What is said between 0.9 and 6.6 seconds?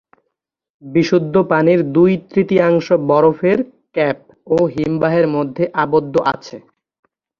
বিশুদ্ধ পানির দুই-তৃতীয়াংশ বরফের ক্যাপ ও হিমবাহের মধ্যে আবদ্ধ আছে।